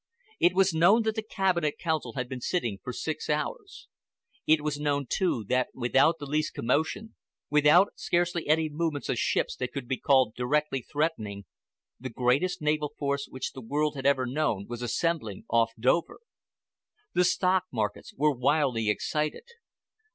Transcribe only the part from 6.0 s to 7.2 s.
the least commotion,